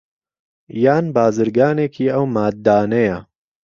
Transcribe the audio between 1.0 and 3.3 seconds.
بازرگانێکی ئەو ماددانەیە